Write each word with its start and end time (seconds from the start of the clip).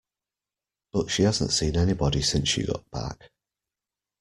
But 0.91 1.11
she 1.11 1.21
hasn't 1.21 1.51
seen 1.51 1.77
anybody 1.77 2.23
since 2.23 2.49
she 2.49 2.65
got 2.65 2.89
back. 2.89 3.29